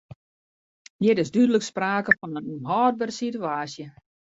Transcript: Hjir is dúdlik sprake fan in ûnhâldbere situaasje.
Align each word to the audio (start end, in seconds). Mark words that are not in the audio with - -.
Hjir 1.03 1.21
is 1.25 1.31
dúdlik 1.35 1.65
sprake 1.67 2.11
fan 2.19 2.37
in 2.41 2.51
ûnhâldbere 2.57 3.13
situaasje. 3.21 3.85